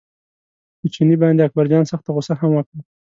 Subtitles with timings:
[0.79, 2.81] په چیني باندې اکبرجان سخته غوسه هم وکړه.